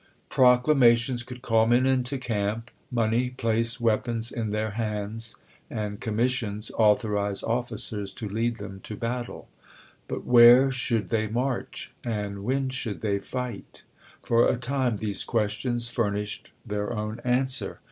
XJROCLAMATIONS 0.31 1.21
could 1.23 1.43
call 1.43 1.67
men 1.67 1.85
into 1.85 2.17
camp, 2.17 2.71
_L 2.91 2.95
money 2.95 3.29
place 3.29 3.79
weapons 3.79 4.31
in 4.31 4.49
their 4.49 4.71
hands, 4.71 5.35
and 5.69 5.99
commissions 6.01 6.71
authorize 6.71 7.43
officers 7.43 8.11
to 8.13 8.27
lead 8.27 8.57
them 8.57 8.79
to 8.79 8.95
bat 8.95 9.27
tle; 9.27 9.47
but 10.07 10.25
where 10.25 10.71
should 10.71 11.09
they 11.09 11.27
march 11.27 11.93
and 12.03 12.43
when 12.43 12.69
should 12.69 13.01
they 13.01 13.19
fight? 13.19 13.83
For 14.23 14.47
a 14.49 14.57
time 14.57 14.97
these 14.97 15.23
questions 15.23 15.87
furnished 15.89 16.49
their 16.65 16.97
own 16.97 17.19
answer. 17.23 17.77